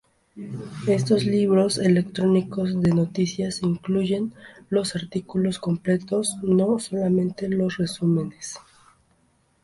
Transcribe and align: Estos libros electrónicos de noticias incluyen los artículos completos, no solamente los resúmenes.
Estos 0.87 1.25
libros 1.25 1.77
electrónicos 1.77 2.81
de 2.81 2.89
noticias 2.89 3.61
incluyen 3.61 4.33
los 4.67 4.95
artículos 4.95 5.59
completos, 5.59 6.37
no 6.41 6.79
solamente 6.79 7.47
los 7.49 7.77
resúmenes. 7.77 8.55